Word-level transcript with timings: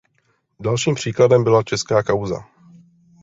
Dalším 0.59 0.95
příkladem 0.95 1.43
byla 1.43 1.63
česká 1.63 2.03
kauza. 2.03 2.39